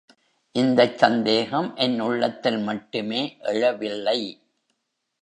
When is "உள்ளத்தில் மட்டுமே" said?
1.99-3.37